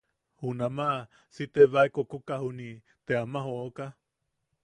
Junamaʼa 0.39 0.99
si 1.35 1.43
tebae 1.53 1.87
kokoka 1.95 2.35
juniʼi 2.43 2.83
te 3.05 3.11
ama 3.23 3.39
jooka. 3.47 3.85